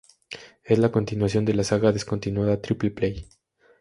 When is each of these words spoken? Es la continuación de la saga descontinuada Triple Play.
Es 0.63 0.79
la 0.79 0.91
continuación 0.91 1.45
de 1.45 1.53
la 1.53 1.63
saga 1.63 1.91
descontinuada 1.91 2.59
Triple 2.59 2.89
Play. 2.89 3.27